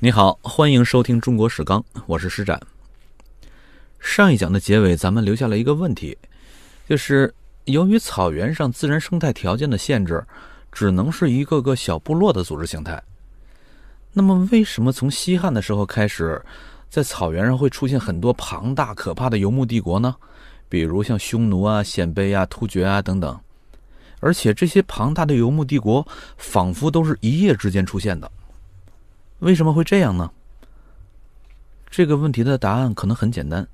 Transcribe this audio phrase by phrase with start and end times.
[0.00, 2.60] 你好，欢迎收听《中国史纲》，我是施展。
[3.98, 6.16] 上一讲的结尾，咱们留下了一个问题，
[6.88, 10.24] 就是由于草原上自然生态条件的限制，
[10.70, 13.02] 只能是一个个小部落的组织形态。
[14.12, 16.40] 那么，为什么从西汉的时候开始，
[16.88, 20.14] 在草原上会出现很多庞大可怕的游牧帝国呢？
[20.68, 23.36] 比如像匈奴啊、鲜卑啊、突厥啊等等。
[24.20, 26.06] 而且这些庞大的游牧帝国，
[26.36, 28.30] 仿佛都是一夜之间出现的。
[29.40, 30.30] 为什么会这样呢？
[31.88, 33.66] 这个问题的答案可能很简单：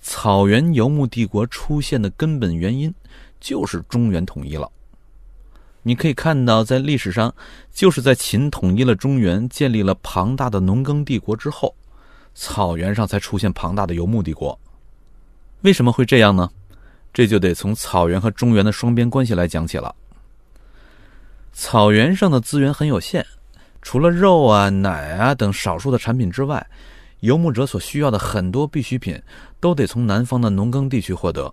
[0.00, 2.92] 草原游牧帝国出现的根本原因
[3.40, 4.70] 就是中原统一了。
[5.82, 7.34] 你可以看到，在历史上，
[7.72, 11.74] 就是在秦统一了中原，建立了庞大的农耕帝国之后，
[12.34, 14.58] 草原上才出现庞大的游牧帝国。
[15.62, 16.50] 为什么会这样呢？
[17.12, 19.94] 这就得从草原和中原的双边关系来讲起了。
[21.52, 23.24] 草原上的资源很有限。
[23.82, 26.64] 除了肉啊、奶啊等少数的产品之外，
[27.20, 29.20] 游牧者所需要的很多必需品
[29.60, 31.52] 都得从南方的农耕地区获得。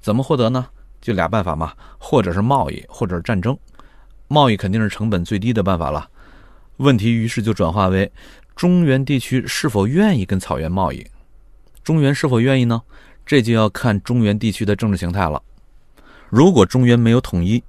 [0.00, 0.66] 怎么获得呢？
[1.00, 3.56] 就俩办法嘛，或者是贸易，或者是战争。
[4.28, 6.08] 贸易肯定是成本最低的办法了。
[6.78, 8.10] 问题于是就转化为
[8.54, 11.04] 中原地区是否愿意跟草原贸易。
[11.82, 12.80] 中原是否愿意呢？
[13.24, 15.42] 这就要看中原地区的政治形态了。
[16.28, 17.62] 如果中原没有统一，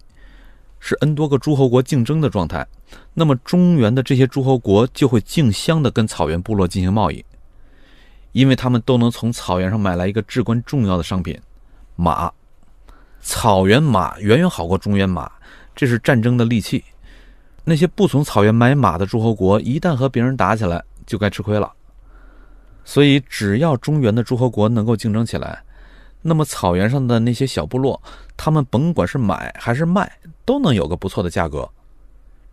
[0.79, 2.65] 是 N 多个诸侯国竞争的状态，
[3.13, 7.23] 那么中原的这些诸侯国就会竞相的跟草原部落进行贸易，
[8.31, 11.39] 因为他们都能从草原上买来一个至关重要的商品——
[11.95, 12.31] 马。
[13.21, 15.29] 草原马远远好过中原马，
[15.75, 16.83] 这是战争的利器。
[17.65, 21.71] 那些不从草原买马的诸侯国，一旦和别人打起来，就该吃亏了。
[22.85, 25.61] 所以，只要中原的诸侯国能够竞争起来，
[26.21, 28.01] 那么草原上的那些小部落，
[28.37, 30.11] 他们甭管是买还是卖，
[30.45, 31.69] 都能有个不错的价格。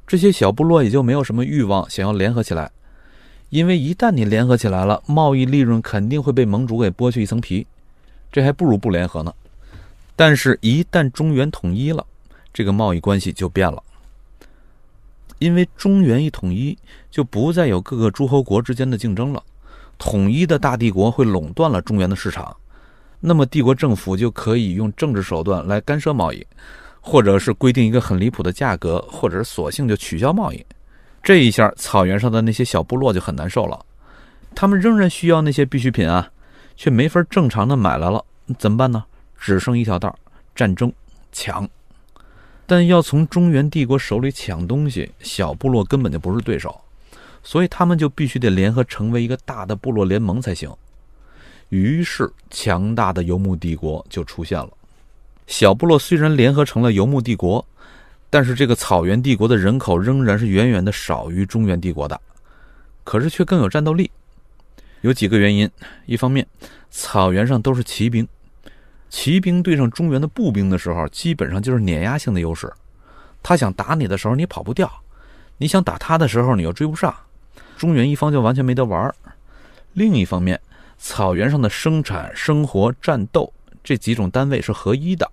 [0.06, 2.70] 这些小部落也就没有什么欲望想要联合起来，
[3.50, 7.66] 因为一旦你联合起来了，贸易利润肯定会被盟主给剥去一层皮，
[8.30, 9.34] 这还不如不联合呢。
[10.14, 12.06] 但是，一旦中原统一了，
[12.52, 13.82] 这个贸易关系就变了，
[15.38, 16.78] 因为中原一统一，
[17.10, 19.42] 就不再有各个诸侯国之间的竞争了，
[19.98, 22.56] 统一的大帝国会垄断了中原的市场。
[23.18, 26.46] 那么帝国政府就可以用政治手段来干涉贸易，
[27.08, 30.66] 或者是规定一个很离谱的价格，或者是索性就取消贸易。
[31.22, 33.80] 这一下，草原上的那些小部落就很难受了。
[34.56, 36.28] 他们仍然需要那些必需品啊，
[36.74, 38.24] 却没法正常的买来了，
[38.58, 39.04] 怎么办呢？
[39.38, 40.18] 只剩一条道：
[40.52, 40.92] 战争
[41.30, 41.68] 抢。
[42.66, 46.76] 但要从中原帝国手里抢东西，小部落根本就不是对手，
[47.44, 50.68] 所以他们就必须得联合成为一个大的部落联盟才行。
[51.68, 54.70] 于是，强大的游牧帝国就出现了。
[55.46, 57.64] 小部落虽然联合成了游牧帝国，
[58.28, 62.20] 但是这个草原帝国的人口仍然是远远的少于中原帝国的，
[63.04, 64.10] 可是却更有战斗力。
[65.02, 65.70] 有几个原因：
[66.06, 66.44] 一方面，
[66.90, 68.26] 草原上都是骑兵，
[69.08, 72.72] 骑兵对上中原的步兵的时候，基本上就是碾压性的优势。
[73.42, 74.88] 他想打你的时候，你跑不掉；
[75.58, 77.14] 你想打他的时候，你又追不上。
[77.76, 79.14] 中原一方就完全没得玩。
[79.92, 80.60] 另一方面，
[80.98, 83.52] 草原上的生产、生活、战斗
[83.86, 85.30] 这几种单位是合一的，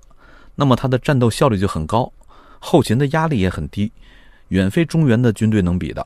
[0.54, 2.14] 那么它的战斗效率就很高，
[2.60, 3.92] 后勤的压力也很低，
[4.50, 6.06] 远非中原的军队能比的。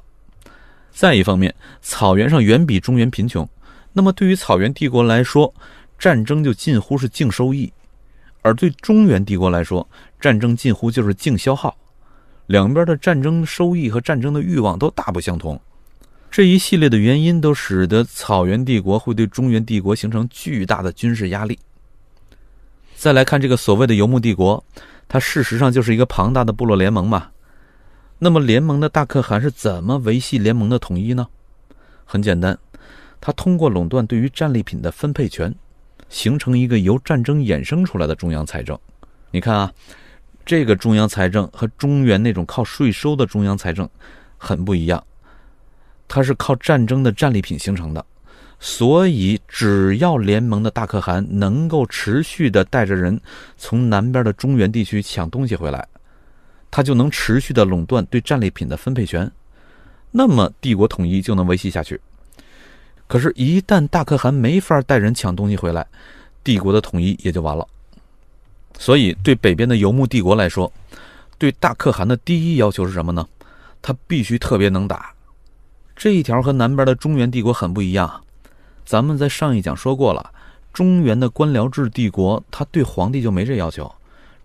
[0.89, 3.45] 再一方面，草原上远比中原贫穷，
[3.91, 5.53] 那么对于草原帝国来说，
[5.99, 7.69] 战争就近乎是净收益；
[8.41, 9.85] 而对中原帝国来说，
[10.17, 11.77] 战争近乎就是净消耗。
[12.45, 15.59] 两边的战争收益和战争的欲望都大不相同。
[16.31, 21.59] 这一系列的原因都使得草原帝国会对中原帝国形成巨大的军事压力。
[22.97, 24.61] 再来看这个所谓的游牧帝国，
[25.07, 27.29] 它事实上就是一个庞大的部落联盟嘛。
[28.17, 31.27] 那么联盟的大可汗是怎么维系联盟的统一呢？
[32.05, 32.57] 很简单，
[33.21, 35.53] 他通过垄断对于战利品的分配权，
[36.09, 38.75] 形成一个由战争衍生出来的中央财政。
[39.29, 39.71] 你看啊，
[40.43, 43.87] 这个中央财政和中原那种靠税收的中央财政
[44.39, 45.01] 很不一样。
[46.07, 48.03] 它是靠战争的战利品形成的，
[48.59, 53.19] 所以只要联盟的大可汗能够持续的带着人
[53.55, 55.87] 从南边的中原地区抢东西回来，
[56.71, 59.31] 他就能持续的垄断对战利品的分配权，
[60.11, 61.99] 那么帝国统一就能维系下去。
[63.07, 65.85] 可是，一旦大可汗没法带人抢东西回来，
[66.43, 67.65] 帝国的统一也就完了。
[68.77, 70.71] 所以，对北边的游牧帝国来说，
[71.37, 73.25] 对大可汗的第一要求是什么呢？
[73.81, 75.13] 他必须特别能打。
[75.95, 78.23] 这一条和南边的中原帝国很不一样，
[78.87, 80.31] 咱们在上一讲说过了，
[80.71, 83.93] 中原的官僚制帝国，他对皇帝就没这要求，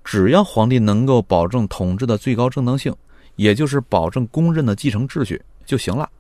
[0.03, 2.93] 只要皇帝能够保证统治的最高正当性，
[3.37, 6.11] 也就是保证公认的继承秩序就行了。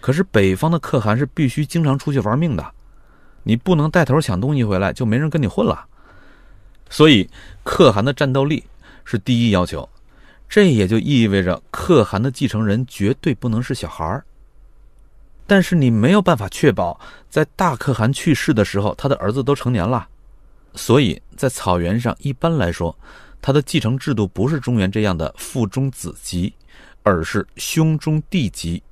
[0.00, 2.66] 可是北方的可汗是必须经常出去玩命的，
[3.42, 5.84] 你不能带头抢东西回来，就没人跟你混了。
[6.88, 7.28] 所以，
[7.64, 8.64] 可汗的战斗力
[9.04, 9.86] 是第一要求。
[10.48, 14.24] 这也就意味着可汗的继承人绝对不能是小孩儿。
[15.48, 17.00] 但是你没有办法确保，
[17.30, 20.06] 在大可汗去世的时候，他的儿子都成年了。
[20.74, 22.94] 所以在草原上，一般来说，
[23.40, 26.52] 他的继承制度不是中原这样的父中子继，
[27.02, 28.82] 而是兄中弟继，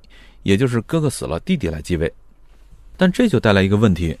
[0.41, 2.11] 也就是哥哥死了，弟弟来继位。
[2.97, 4.17] 但这就带来一个问题：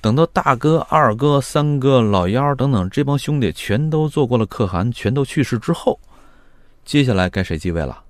[0.00, 6.00] 等到大哥、二哥、三哥、老幺等等这帮兄弟全都做过了可汗，全都去世之后，
[6.84, 8.02] 接下来该谁继位了？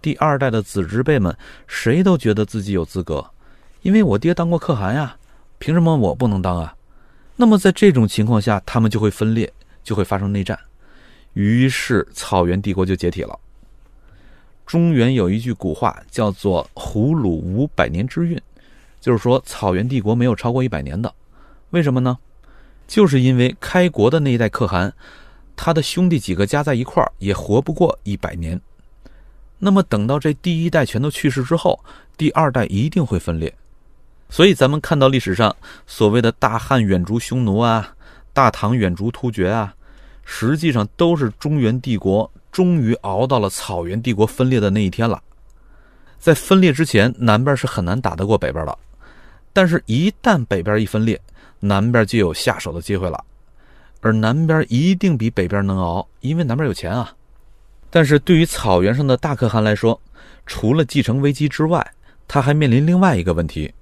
[0.00, 1.36] 第二代的子侄辈们
[1.66, 3.30] 谁都觉得自己有资格，
[3.82, 5.16] 因为我爹当过可汗呀，
[5.58, 6.74] 凭什么我不能当啊？
[7.36, 9.52] 那么在这种情况下，他们就会分裂，
[9.82, 10.58] 就会发生内战，
[11.34, 13.38] 于是草原帝国就解体了。
[14.66, 18.40] 中原有一句古话叫做“胡虏无百年之运”，
[19.00, 21.14] 就是说草原帝国没有超过一百年的。
[21.70, 22.18] 为什么呢？
[22.86, 24.92] 就是因为开国的那一代可汗。
[25.60, 28.60] 他的兄弟几个加在一块儿也活不过一百年，
[29.58, 31.78] 那么等到这第一代全都去世之后，
[32.16, 33.52] 第二代一定会分裂。
[34.30, 35.54] 所以咱们看到历史上
[35.86, 37.94] 所谓的大汉远逐匈奴啊，
[38.32, 39.74] 大唐远逐突厥啊，
[40.24, 45.22] 实际上都是中原帝国终于熬到了草原帝国分裂的那一天了。
[46.18, 48.78] 在分裂之前，南边是很难打得过北边的，
[49.52, 51.20] 但是一旦北边一分裂，
[51.60, 53.24] 南边就有下手的机会了。
[54.00, 57.12] 而南边一定比北边能熬，因为南边有钱啊。
[57.90, 60.00] 但是对于草原上的大可汗来说，
[60.46, 61.84] 除了继承危机之外，
[62.26, 63.72] 他还面临另外一个问题，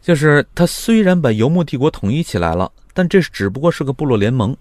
[0.00, 4.56] 就是他虽然把游牧帝国统一起来了，但这只不过是个部落联盟。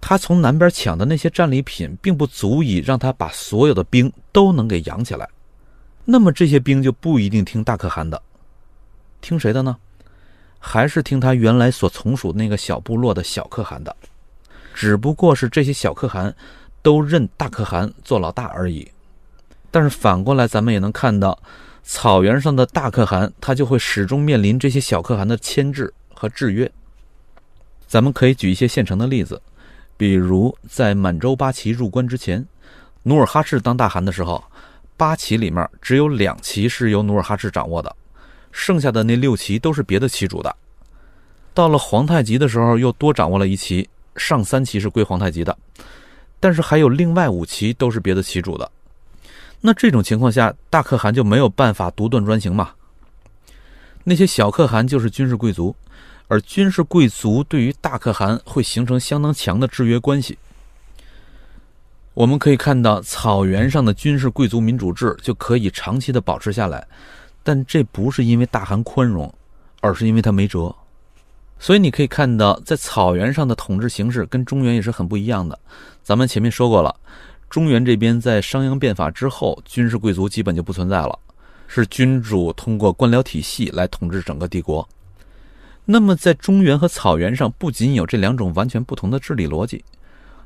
[0.00, 5.26] 他从南边抢的那些战利品，并不足以让他把所有的兵都能给养起来。
[6.04, 8.20] 那么这些兵就不一定听大可汗的，
[9.22, 9.76] 听谁的呢？
[10.58, 13.94] 还是听他原来所从属那个小部落的小可汗的，
[14.74, 16.34] 只不过是这些小可汗
[16.84, 18.88] 都认大可汗做老大而已。
[19.70, 21.36] 但是反过来，咱们也能看到，
[21.82, 26.70] 草原上的大可汗他就会始终面临这些小可汗的牵制和制约。
[27.88, 29.40] 咱们可以举一些现成的例子，
[29.96, 32.46] 比如在满洲八旗入关之前，
[33.02, 34.44] 努尔哈赤当大汗的时候，
[34.96, 37.96] 八旗里面只有两旗是由努尔哈赤掌握的。
[38.52, 40.54] 剩下的那六旗都是别的旗主的。
[41.52, 45.56] 到了皇太极的时候，又多掌握了一旗，上三旗是归皇太极的，
[46.40, 48.70] 但是还有另外五旗都是别的旗主的。
[49.60, 52.70] 那这种情况下，大可汗就没有办法独断专行嘛？
[54.02, 55.74] 那些小可汗就是军事贵族，
[56.28, 60.36] 而军事贵族对于大可汗会形成相当强的制约关系。
[62.12, 66.86] 我们可以看到，草原上的军事贵族民主制就可以长期的保持下来。
[67.42, 69.32] 但这不是因为大汗宽容，
[69.80, 70.74] 而是因为他没辙。
[71.58, 75.58] 所以你可以看到，在草原上的统治形式跟中原也是很不一样的。
[76.04, 76.94] 咱们前面说过了，
[77.48, 81.18] 中原这边在商鞅变法之后，军事贵族基本就不存在了，
[81.66, 84.86] 是君主通过官僚体系来统治整个帝国。
[85.86, 89.82] 那么在中原和草原上，不仅有这两种完全不同的治理逻辑，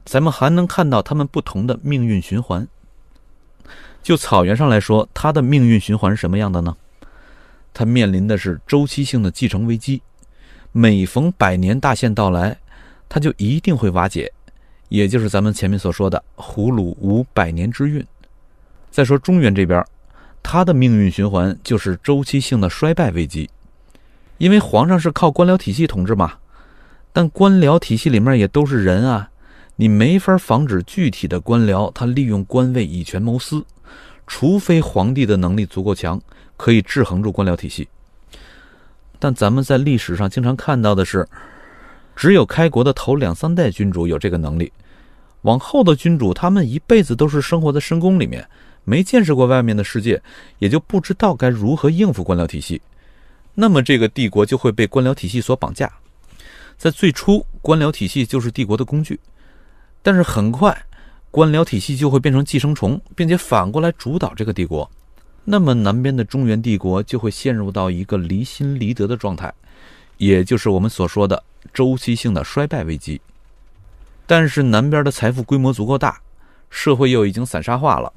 [0.04, 2.66] 咱们还能看到他们不同的命运循环。
[4.00, 6.76] 就草原上来说，它的命运循环是什么样的呢？
[7.74, 10.00] 他面临的是周期性的继承危机，
[10.70, 12.56] 每逢百年大限到来，
[13.08, 14.32] 他就一定会瓦解，
[14.88, 18.04] 也就是咱们前面所说的“胡虏无百年之运”。
[18.90, 19.84] 再说中原这边，
[20.42, 23.48] 他的命运循环就是周期性的衰败危机，
[24.38, 26.34] 因为皇上是靠官僚体系统治嘛，
[27.12, 29.30] 但官僚体系里面也都是人啊，
[29.76, 33.64] 你没法防止具体的官僚他利用官位以权谋私，
[34.26, 36.20] 除非皇帝的能力足够强。
[36.56, 37.86] 可以制衡住官僚体系，
[39.20, 41.24] 但咱们在历史上经常看到的是，
[42.18, 44.72] 只有开国的头两三代君主有这个能力，
[45.42, 48.44] 往后的君主他们一辈子都是生活在深宫里面，
[48.82, 50.20] 没见识过外面的世界，
[50.58, 52.82] 也就不知道该如何应付官僚体系，
[53.54, 55.88] 那么这个帝国就会被官僚体系所绑架。
[56.76, 59.20] 在最初，官僚体系就是帝国的工具，
[60.02, 60.76] 但是很快，
[61.30, 64.90] 官僚体系就会变成寄生虫，并且反过来主导这个帝国。
[65.44, 69.54] 那么南边的中原帝国就会陷入到一个离心离德的状态，
[70.16, 71.40] 也就是我们所说的
[71.78, 73.20] 周期性的衰败危机。
[74.26, 76.20] 但是南边的财富规模足够大，
[76.70, 78.12] 社会又已经散沙化了，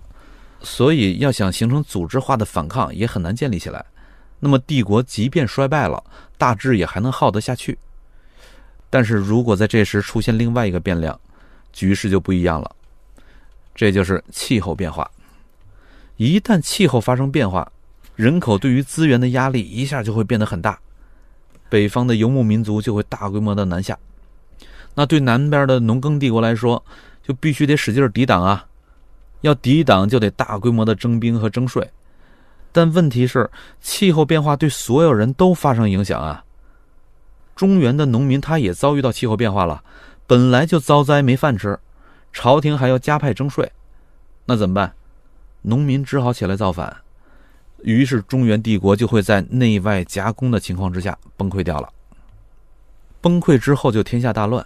[0.63, 3.85] 所以要想形成组织化的反抗也很难建立起来。
[4.39, 6.03] 那么帝国即便衰败了，
[6.39, 7.77] 大致也还能耗得下去。
[8.89, 11.17] 但是如果在这时出现另外一个变量，
[11.71, 12.75] 局势就不一样了，
[13.75, 15.07] 这就是气候变化。
[16.17, 17.71] 一旦气候发生变化，
[18.15, 20.79] 人口对于资源的压力一下就会变得很大，
[21.71, 23.97] 北方的游牧民族就会大规模的南下。
[24.93, 26.83] 那对南边的农耕帝国来说，
[27.23, 28.65] 就必须得使劲抵挡啊！
[29.39, 31.89] 要抵挡就得大规模的征兵和征税。
[32.73, 33.49] 但问题是，
[33.79, 36.43] 气候变化对所有人都发生影响啊！
[37.55, 39.81] 中原的农民他也遭遇到气候变化了，
[40.27, 41.79] 本来就遭灾没饭吃，
[42.33, 43.71] 朝廷还要加派征税，
[44.45, 44.93] 那怎么办？
[45.61, 46.97] 农民只好起来造反，
[47.83, 51.89] 于是中原帝国就会在内外夹攻的情况之下崩溃掉了。
[53.19, 54.65] 崩溃之后就天下大乱，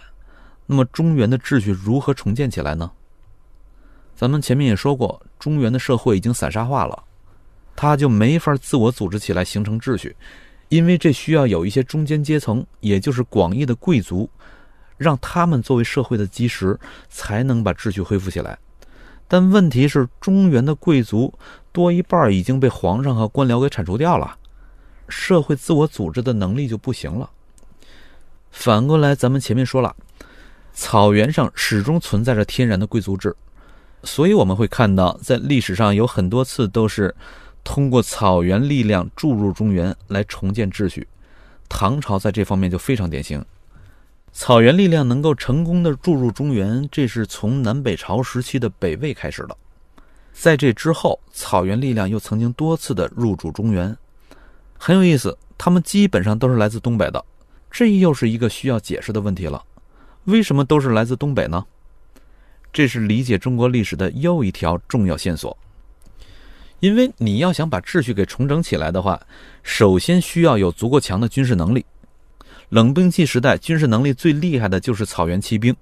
[0.66, 2.90] 那么中原的秩序如何重建起来呢？
[4.14, 7.04] 咱们前面也说过，中原的社会已经散沙化了，
[7.74, 10.16] 它就没法自我组织起来形成秩序。
[10.68, 14.28] 因为这需要有一些中间阶层，也就是广义的贵族，
[14.96, 16.76] 让他们作为社会的基石，
[17.08, 18.58] 才能把秩序恢复起来。
[19.28, 21.32] 但问题是，中原的贵族
[21.76, 24.38] 多一半已经被皇上和官僚给铲除掉了，
[25.06, 27.28] 社会自我组织的能力就不行了。
[28.50, 29.94] 反过来，咱们前面说了，
[30.72, 33.36] 草原上始终存在着天然的贵族制，
[34.04, 37.14] 所以我们会看到，在历史上有很多次都是。
[37.68, 41.08] 通过草原力量注入中原来重建秩序，
[41.68, 43.44] 唐朝在这方面就非常典型。
[44.30, 49.56] 草原力量能够成功的注入中原，这是从南北朝时期的北魏开始的。
[50.38, 53.96] 在这之后，草原力量又曾经多次的入主中原，
[54.78, 55.36] 很有意思。
[55.56, 57.24] 他们基本上都是来自东北的，
[57.70, 59.64] 这又是一个需要解释的问题了。
[60.24, 61.64] 为什么都是来自东北呢？
[62.70, 65.56] 这是理解中国历史的又一条重要线索。
[66.80, 69.18] 因为你要想把秩序给重整起来的话，
[69.62, 71.86] 首先需要有足够强的军事能力。
[72.68, 75.74] 冷兵器时代，军事能力最厉害的就是草原骑兵。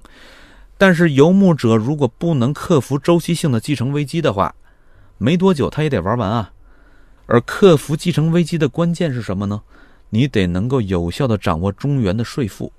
[0.87, 4.55] 但是游牧者如果不能克服周期性的继承危机的话，
[5.17, 6.53] 没多久他也得玩完啊。
[7.25, 9.63] 而克服继承危机的关键是什么呢？
[10.11, 12.71] 你得能够有效的掌握中原的税赋。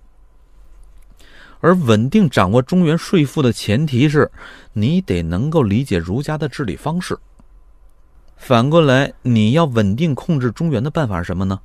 [1.61, 4.31] 而稳定掌握中原税赋的前提是，
[4.73, 7.17] 你得能够理解儒家的治理方式。
[8.37, 11.59] 反过来，你要稳定控制中原的办法是什么呢？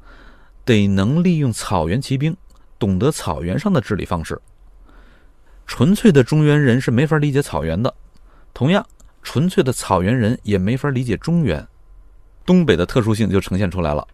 [0.64, 2.34] 得能利用草原骑兵，
[2.78, 4.40] 懂得草原上的治理方式。
[5.70, 7.94] 纯粹的中原人是没法理解草原的，
[8.52, 8.84] 同样，
[9.22, 11.64] 纯粹的草原人也没法理解中原。
[12.44, 14.04] 东北的特殊性就呈现出来了，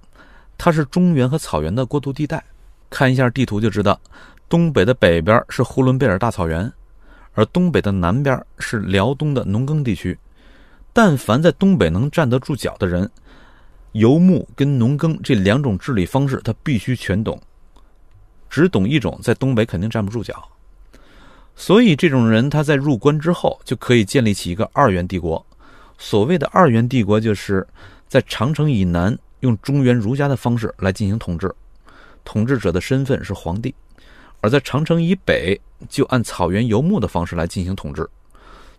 [0.58, 2.44] 它是中原和草原的过渡地带。
[2.90, 3.98] 看一下地图就知道，
[4.50, 6.70] 东北的北边是呼伦贝尔大草原，
[7.32, 10.16] 而东北的南边是辽东的农耕地区。
[10.92, 13.10] 但凡在东北能站得住脚的人，
[13.92, 17.40] 游牧跟农耕这两种治理方式，他必须全懂。
[18.50, 20.46] 只懂一种，在东北肯定站不住脚。
[21.58, 25.44] 所以，这种人他在入关之后，就可以建立起一个二元帝国。
[25.98, 27.66] 所谓的二元帝国，就是
[28.06, 31.50] 在长城以南用中原儒家的方式来进行统治，
[32.24, 33.72] 统治者的身份是皇帝；
[34.42, 35.58] 而在长城以北，
[35.88, 38.06] 就按草原游牧的方式来进行统治，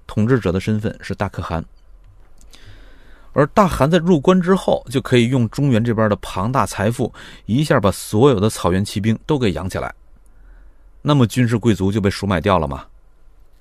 [0.05, 1.65] 统治者的身份是大可汗。
[3.33, 7.11] 而大汗在入关之后，就可以用中原这边的庞大财富，
[7.47, 9.91] 一下把所有的草原骑兵都给养起来。
[11.07, 12.83] 那么军事贵族就被赎买掉了吗？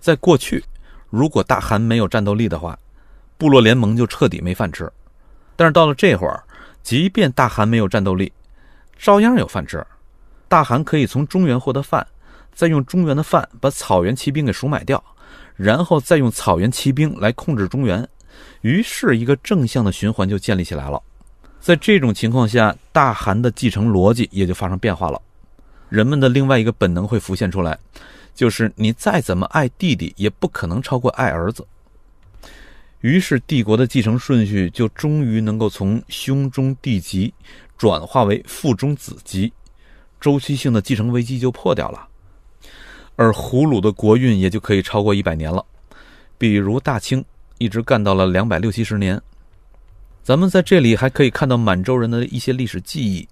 [0.00, 0.64] 在过去，
[1.10, 2.76] 如果大汗没有战斗力的话，
[3.38, 4.92] 部落联盟就彻底没饭吃。
[5.54, 6.42] 但是到了这会儿，
[6.82, 8.32] 即便大汗没有战斗力，
[8.98, 9.86] 照样有饭吃。
[10.48, 12.04] 大汗可以从中原获得饭，
[12.52, 15.00] 再用中原的饭把草原骑兵给赎买掉，
[15.54, 18.04] 然后再用草原骑兵来控制中原。
[18.62, 21.00] 于是，一个正向的循环就建立起来了。
[21.60, 25.22] 在这种情况下，大汗的继承逻辑也就发生变化了。
[25.88, 27.78] 人们的另外一个本能会浮现出来，
[28.34, 31.66] 就是你再怎么爱弟弟，也不可能超过爱儿子。
[33.00, 37.32] 于是，帝国的继承顺序就终于能够从兄终弟及
[37.76, 39.52] 转化为父中子及，
[40.20, 42.08] 周期性的继承危机就破掉了。
[43.14, 45.64] 而胡鲁的国运也就可以超过一百年了。
[46.38, 47.24] 比如大清。
[47.58, 49.18] 一直干到了两百六七十年，
[50.22, 53.26] 咱们在这里还可以看到满洲人的一些历史记忆。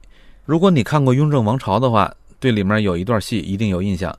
[0.46, 2.10] 如果你看过《雍正王朝》的话，
[2.44, 4.14] 对里面有一段戏一定有印象，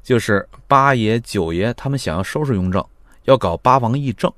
[0.00, 2.84] 就是八爷、九爷他们想要收拾雍正，
[3.24, 4.32] 要搞八王议政。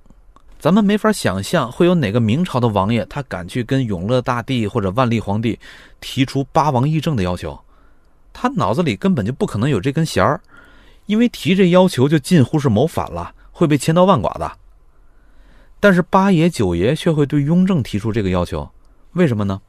[0.59, 5.59] 咱们没法想象会有哪个明朝的王爷他敢去跟永乐大帝或者万历皇帝
[6.01, 7.61] 提出八王议政的要求，
[8.33, 10.41] 他脑子里根本就不可能有这根弦儿，
[11.05, 14.51] 因为提这要求就近乎是谋反了，会被千刀万剐的。
[15.79, 18.71] 但是八爷九爷却会对雍正提出这个要求，
[19.13, 19.61] 为什么呢？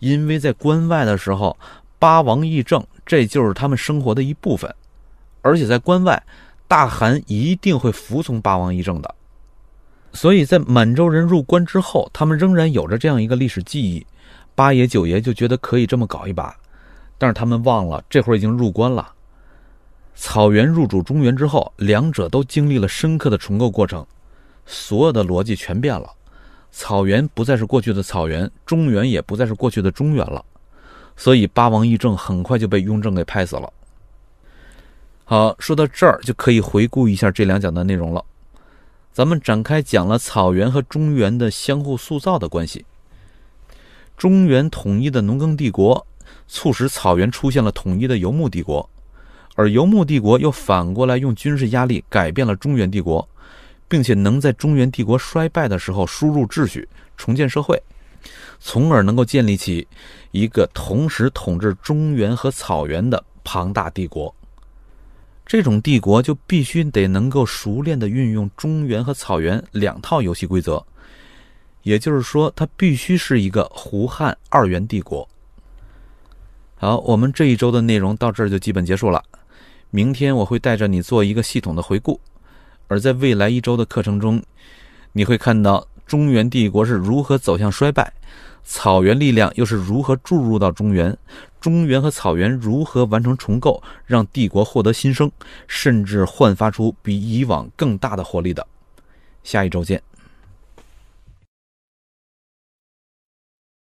[0.00, 1.56] 因为在关外的时候，
[2.04, 4.70] 八王议政这就是他们生活的一部分，
[5.40, 6.22] 而且在关外，
[6.68, 9.14] 大汗一定会服从八王议政的。
[10.12, 14.06] 所以在满洲人入关之后，他们仍然有着这样一个历史记忆。
[14.54, 16.54] 八爷九爷就觉得可以这么搞一把，
[17.16, 19.10] 但是他们忘了，这会儿已经入关了。
[20.14, 24.06] 草原入主中原之后，两者都经历了深刻的重构过程，
[24.66, 26.10] 所有的逻辑全变了。
[26.70, 30.44] 草原不再是过去的草原，中原也不再是过去的中原了。
[31.16, 33.72] 所以八王议政很快就被雍正给拍死了。
[35.24, 38.24] 好，说到这儿就可以回顾一下这两讲的内容了。
[39.12, 42.84] 咱们展开讲了草原和中原的相互塑造的关系。
[44.16, 46.06] 中原统一的农耕帝国，
[46.46, 48.88] 促使草原出现了统一的游牧帝国。
[49.54, 53.26] 而游牧帝国又反过来用军事压力改变了中原帝国，
[53.88, 57.80] 并且能在中原帝国衰败的时候输入秩序，重建社会，
[58.60, 59.86] 从而能够建立起
[60.30, 64.34] 一个同时统治中原和草原的庞大帝国。
[65.46, 70.82] 这种帝国就必须得能够熟练地运用中原和草原两套游戏规则，
[71.82, 75.28] 也就是说，它必须是一个胡汉二元帝国。
[76.76, 79.22] 好，我们这一周的内容到这儿就基本结束了。
[79.90, 82.18] 明天我会带着你做一个系统的回顾，
[82.88, 84.42] 而在未来一周的课程中，
[85.12, 88.12] 你会看到中原帝国是如何走向衰败，
[88.62, 91.16] 草原力量又是如何注入到中原，
[91.60, 95.30] 中原和草原如何完成重构，让帝国获得新生，
[95.66, 98.66] 甚至焕发出比以往更大的活力的。
[99.42, 100.02] 下一周见。